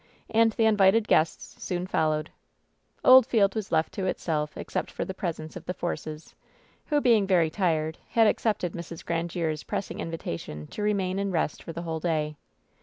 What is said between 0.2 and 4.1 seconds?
And the invited guests soon followed. Oldfield was left to